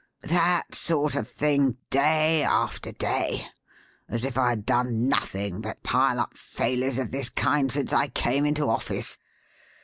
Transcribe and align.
That 0.23 0.73
sort 0.73 1.13
of 1.13 1.27
thing, 1.29 1.77
day 1.91 2.41
after 2.41 2.91
day 2.91 3.47
as 4.09 4.25
if 4.25 4.35
I 4.35 4.49
had 4.49 4.65
done 4.65 5.07
nothing 5.07 5.61
but 5.61 5.83
pile 5.83 6.19
up 6.19 6.35
failures 6.35 6.97
of 6.97 7.11
this 7.11 7.29
kind 7.29 7.71
since 7.71 7.93
I 7.93 8.07
came 8.07 8.43
into 8.43 8.65
office. 8.67 9.19